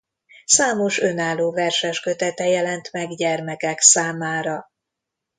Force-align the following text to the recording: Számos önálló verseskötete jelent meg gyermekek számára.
Számos 0.45 0.99
önálló 0.99 1.51
verseskötete 1.51 2.47
jelent 2.47 2.91
meg 2.91 3.15
gyermekek 3.15 3.79
számára. 3.79 4.67